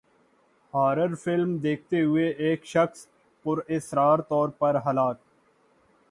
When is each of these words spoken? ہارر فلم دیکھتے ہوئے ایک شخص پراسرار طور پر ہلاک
ہارر 0.73 1.13
فلم 1.15 1.55
دیکھتے 1.57 2.01
ہوئے 2.01 2.27
ایک 2.45 2.65
شخص 2.65 3.05
پراسرار 3.45 4.19
طور 4.29 4.49
پر 4.59 4.77
ہلاک 4.85 5.17